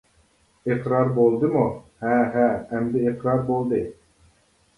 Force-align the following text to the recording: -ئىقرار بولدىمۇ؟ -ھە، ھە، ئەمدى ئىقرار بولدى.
-ئىقرار 0.69 1.11
بولدىمۇ؟ 1.17 1.65
-ھە، 2.05 2.15
ھە، 2.37 2.47
ئەمدى 2.55 3.05
ئىقرار 3.11 3.45
بولدى. 3.53 3.85